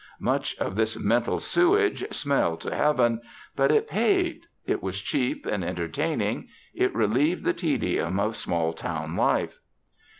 [0.19, 3.21] Much of this mental sewage smelled to heaven.
[3.55, 4.47] But it paid.
[4.65, 6.47] It was cheap and entertaining.
[6.73, 9.59] It relieved the tedium of small town life.